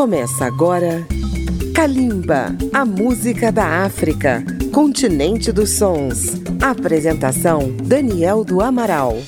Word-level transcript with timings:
Começa 0.00 0.46
agora 0.46 1.06
Kalimba, 1.74 2.56
a 2.72 2.86
música 2.86 3.52
da 3.52 3.84
África, 3.84 4.42
continente 4.72 5.52
dos 5.52 5.76
sons. 5.76 6.40
Apresentação 6.58 7.70
Daniel 7.84 8.42
do 8.42 8.62
Amaral. 8.62 9.18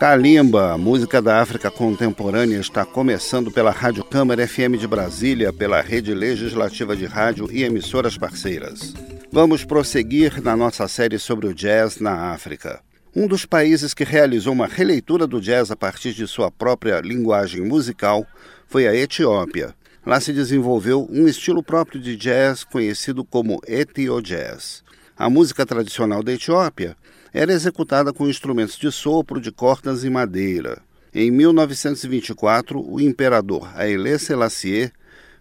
Kalimba, 0.00 0.78
música 0.78 1.20
da 1.20 1.42
África 1.42 1.70
contemporânea, 1.70 2.56
está 2.56 2.86
começando 2.86 3.50
pela 3.50 3.70
Rádio 3.70 4.02
Câmara 4.02 4.48
FM 4.48 4.78
de 4.78 4.86
Brasília, 4.86 5.52
pela 5.52 5.82
Rede 5.82 6.14
Legislativa 6.14 6.96
de 6.96 7.04
Rádio 7.04 7.50
e 7.52 7.64
emissoras 7.64 8.16
parceiras. 8.16 8.94
Vamos 9.30 9.62
prosseguir 9.62 10.42
na 10.42 10.56
nossa 10.56 10.88
série 10.88 11.18
sobre 11.18 11.48
o 11.48 11.54
jazz 11.54 12.00
na 12.00 12.32
África. 12.32 12.80
Um 13.16 13.28
dos 13.28 13.46
países 13.46 13.94
que 13.94 14.02
realizou 14.02 14.52
uma 14.52 14.66
releitura 14.66 15.24
do 15.24 15.40
jazz 15.40 15.70
a 15.70 15.76
partir 15.76 16.12
de 16.12 16.26
sua 16.26 16.50
própria 16.50 17.00
linguagem 17.00 17.62
musical 17.62 18.26
foi 18.66 18.88
a 18.88 18.94
Etiópia. 18.94 19.72
Lá 20.04 20.18
se 20.18 20.32
desenvolveu 20.32 21.06
um 21.08 21.28
estilo 21.28 21.62
próprio 21.62 22.00
de 22.00 22.16
jazz 22.16 22.64
conhecido 22.64 23.24
como 23.24 23.60
Ethio 23.68 24.20
Jazz. 24.20 24.82
A 25.16 25.30
música 25.30 25.64
tradicional 25.64 26.24
da 26.24 26.32
Etiópia 26.32 26.96
era 27.32 27.52
executada 27.52 28.12
com 28.12 28.28
instrumentos 28.28 28.76
de 28.76 28.90
sopro 28.90 29.40
de 29.40 29.52
cordas 29.52 30.02
e 30.02 30.10
madeira. 30.10 30.82
Em 31.14 31.30
1924, 31.30 32.84
o 32.84 33.00
imperador 33.00 33.70
Haile 33.76 34.18
Selassie 34.18 34.90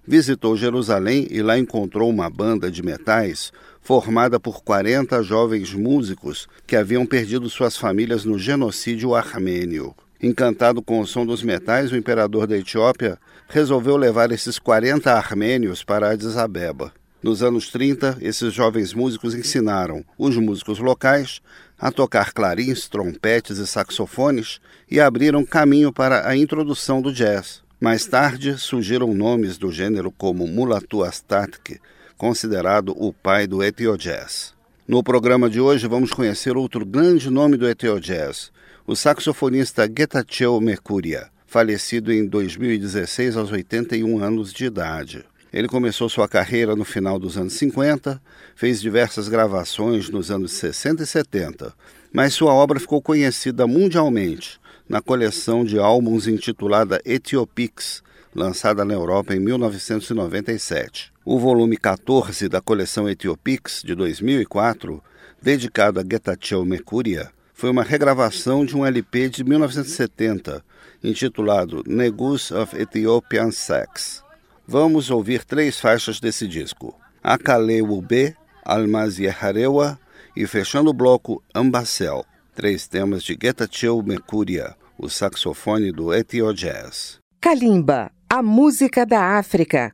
visitou 0.05 0.55
Jerusalém 0.55 1.27
e 1.31 1.41
lá 1.41 1.57
encontrou 1.57 2.07
uma 2.07 2.29
banda 2.29 2.69
de 2.69 2.83
metais 2.83 3.51
formada 3.83 4.39
por 4.39 4.63
40 4.63 5.21
jovens 5.21 5.73
músicos 5.73 6.47
que 6.65 6.75
haviam 6.75 7.05
perdido 7.05 7.49
suas 7.49 7.77
famílias 7.77 8.23
no 8.25 8.39
genocídio 8.39 9.13
armênio. 9.13 9.93
Encantado 10.21 10.81
com 10.81 11.01
o 11.01 11.05
som 11.05 11.25
dos 11.25 11.43
metais, 11.43 11.91
o 11.91 11.97
imperador 11.97 12.47
da 12.47 12.57
Etiópia 12.57 13.19
resolveu 13.49 13.97
levar 13.97 14.31
esses 14.31 14.57
40 14.57 15.11
armênios 15.11 15.83
para 15.83 16.11
Addis 16.11 16.37
Abeba. 16.37 16.93
Nos 17.21 17.43
anos 17.43 17.69
30, 17.69 18.17
esses 18.21 18.53
jovens 18.53 18.93
músicos 18.93 19.35
ensinaram 19.35 20.03
os 20.17 20.35
músicos 20.37 20.79
locais 20.79 21.41
a 21.77 21.91
tocar 21.91 22.33
clarins, 22.33 22.87
trompetes 22.87 23.57
e 23.57 23.67
saxofones 23.67 24.59
e 24.89 24.99
abriram 24.99 25.45
caminho 25.45 25.91
para 25.91 26.27
a 26.27 26.35
introdução 26.35 27.01
do 27.01 27.13
jazz. 27.13 27.61
Mais 27.79 28.05
tarde, 28.05 28.57
surgiram 28.57 29.13
nomes 29.13 29.57
do 29.57 29.71
gênero 29.71 30.09
como 30.09 30.47
Mulatu 30.47 31.03
Astatke, 31.03 31.79
considerado 32.23 32.95
o 32.95 33.11
pai 33.11 33.45
do 33.45 33.61
Ethio-Jazz. 33.61 34.53
No 34.87 35.03
programa 35.03 35.49
de 35.49 35.59
hoje 35.59 35.89
vamos 35.89 36.13
conhecer 36.13 36.55
outro 36.55 36.85
grande 36.85 37.29
nome 37.29 37.57
do 37.57 37.67
Ethio-Jazz, 37.67 38.49
o 38.87 38.95
saxofonista 38.95 39.85
Getachew 39.85 40.61
Mercuria, 40.61 41.27
falecido 41.45 42.13
em 42.13 42.25
2016 42.25 43.35
aos 43.35 43.51
81 43.51 44.23
anos 44.23 44.53
de 44.53 44.63
idade. 44.63 45.25
Ele 45.51 45.67
começou 45.67 46.07
sua 46.07 46.25
carreira 46.25 46.77
no 46.77 46.85
final 46.85 47.19
dos 47.19 47.37
anos 47.37 47.55
50, 47.55 48.21
fez 48.55 48.79
diversas 48.79 49.27
gravações 49.27 50.09
nos 50.09 50.31
anos 50.31 50.53
60 50.53 51.03
e 51.03 51.05
70, 51.05 51.73
mas 52.13 52.33
sua 52.33 52.53
obra 52.53 52.79
ficou 52.79 53.01
conhecida 53.01 53.67
mundialmente 53.67 54.61
na 54.87 55.01
coleção 55.01 55.65
de 55.65 55.77
álbuns 55.77 56.25
intitulada 56.25 57.01
Etiopix, 57.03 58.01
lançada 58.35 58.83
na 58.83 58.93
Europa 58.93 59.35
em 59.35 59.39
1997. 59.39 61.11
O 61.25 61.39
volume 61.39 61.77
14 61.77 62.49
da 62.49 62.59
coleção 62.59 63.09
Etiopix, 63.09 63.81
de 63.83 63.95
2004, 63.95 65.01
dedicado 65.41 65.99
a 65.99 66.03
Getachew 66.03 66.65
Mercuria, 66.65 67.31
foi 67.53 67.69
uma 67.69 67.83
regravação 67.83 68.65
de 68.65 68.75
um 68.75 68.85
LP 68.85 69.29
de 69.29 69.43
1970, 69.43 70.63
intitulado 71.03 71.83
Negus 71.85 72.51
of 72.51 72.75
Ethiopian 72.75 73.51
Sex. 73.51 74.23
Vamos 74.67 75.09
ouvir 75.09 75.43
três 75.43 75.79
faixas 75.79 76.19
desse 76.19 76.47
disco: 76.47 76.97
Akaleu 77.23 78.01
B, 78.01 78.35
Almazieharewa 78.65 79.99
e 80.35 80.47
fechando 80.47 80.89
o 80.89 80.93
bloco 80.93 81.43
Ambacel, 81.53 82.25
três 82.55 82.87
temas 82.87 83.23
de 83.23 83.37
Getachew 83.41 84.01
Mercuria, 84.01 84.75
o 84.97 85.09
saxofone 85.09 85.91
do 85.91 86.13
Ethio 86.13 86.53
Jazz. 86.53 87.19
Kalimba, 87.39 88.09
a 88.35 88.41
música 88.41 89.05
da 89.05 89.37
África. 89.37 89.93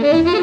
Mm-hmm. 0.00 0.39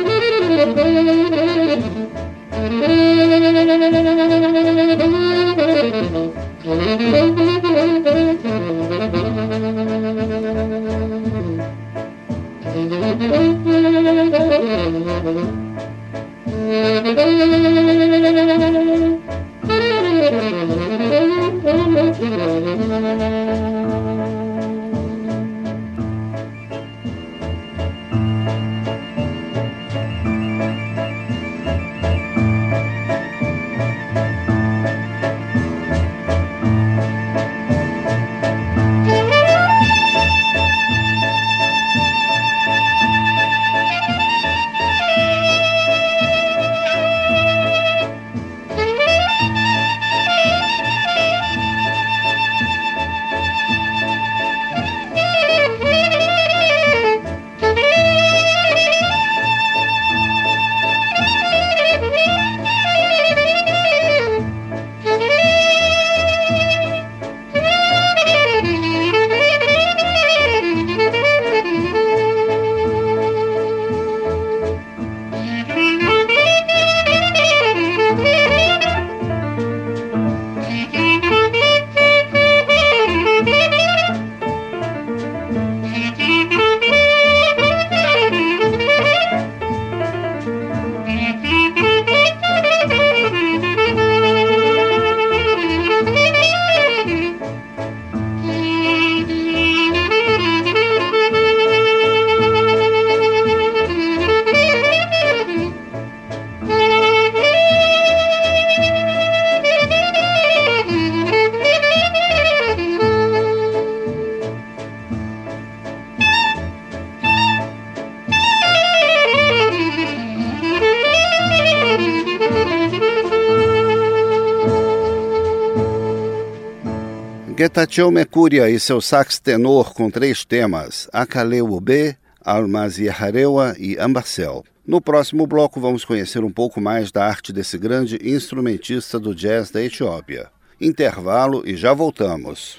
Getachew 127.58 128.12
Mercúria 128.12 128.70
e 128.70 128.80
seu 128.80 129.02
sax 129.02 129.40
tenor 129.40 129.92
com 129.92 130.12
três 130.12 130.46
temas, 130.46 131.10
Akaleu 131.12 131.82
B, 131.82 132.16
Almaziaharewa 132.46 133.76
e 133.80 133.98
Ambarcel. 133.98 134.64
No 134.86 135.02
próximo 135.02 135.48
bloco 135.48 135.82
vamos 135.82 136.06
conhecer 136.06 136.44
um 136.44 136.52
pouco 136.52 136.80
mais 136.80 137.12
da 137.12 137.26
arte 137.26 137.52
desse 137.52 137.76
grande 137.76 138.20
instrumentista 138.22 139.20
do 139.20 139.34
jazz 139.34 139.72
da 139.72 139.82
Etiópia. 139.84 140.52
Intervalo 140.80 141.68
e 141.68 141.76
já 141.76 141.96
voltamos. 141.96 142.78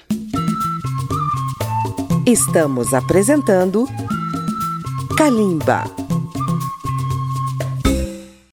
Estamos 2.25 2.93
apresentando 2.93 3.85
Kalimba. 5.17 5.98